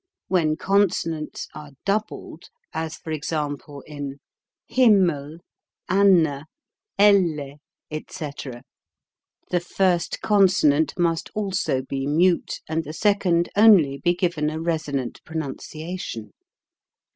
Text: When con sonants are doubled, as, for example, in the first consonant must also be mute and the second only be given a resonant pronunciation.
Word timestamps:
When 0.29 0.55
con 0.55 0.87
sonants 0.89 1.45
are 1.53 1.73
doubled, 1.85 2.45
as, 2.73 2.95
for 2.97 3.11
example, 3.11 3.81
in 3.85 4.17
the 4.67 6.47
first 9.59 10.21
consonant 10.23 10.93
must 10.97 11.29
also 11.35 11.81
be 11.83 12.07
mute 12.07 12.61
and 12.67 12.83
the 12.83 12.93
second 12.93 13.49
only 13.55 13.99
be 13.99 14.15
given 14.15 14.49
a 14.49 14.59
resonant 14.59 15.21
pronunciation. 15.23 16.31